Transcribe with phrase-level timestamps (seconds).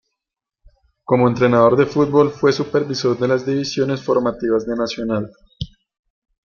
[1.03, 5.29] Como entrenador de fútbol fue supervisor de las divisiones formativas de Nacional.